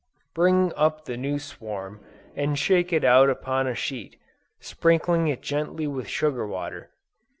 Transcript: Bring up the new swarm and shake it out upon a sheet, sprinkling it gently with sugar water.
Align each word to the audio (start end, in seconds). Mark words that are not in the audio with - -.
Bring 0.33 0.73
up 0.75 1.05
the 1.05 1.15
new 1.15 1.37
swarm 1.37 2.03
and 2.35 2.57
shake 2.57 2.91
it 2.91 3.03
out 3.03 3.29
upon 3.29 3.67
a 3.67 3.75
sheet, 3.75 4.17
sprinkling 4.59 5.27
it 5.27 5.43
gently 5.43 5.85
with 5.85 6.07
sugar 6.07 6.47
water. 6.47 6.89